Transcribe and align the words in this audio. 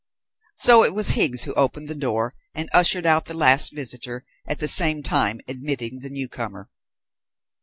So 0.55 0.83
it 0.83 0.95
was 0.95 1.09
Higgs 1.09 1.43
who 1.43 1.53
opened 1.53 1.87
the 1.87 1.93
door 1.93 2.33
and 2.55 2.71
ushered 2.73 3.05
out 3.05 3.25
the 3.25 3.35
last 3.37 3.71
visitor, 3.71 4.25
at 4.47 4.57
the 4.57 4.67
same 4.67 5.03
time 5.03 5.39
admitting 5.47 5.99
the 5.99 6.09
newcomer. 6.09 6.71